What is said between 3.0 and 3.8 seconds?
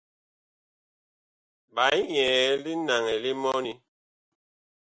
li mɔni.